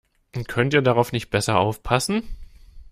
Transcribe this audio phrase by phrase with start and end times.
[0.47, 2.23] Könnt ihr darauf nicht besser aufpassen?